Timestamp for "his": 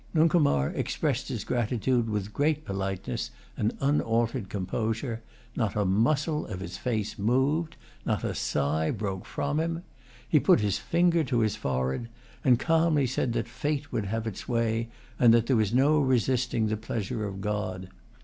1.27-1.43, 6.59-6.75, 10.61-10.79, 11.41-11.55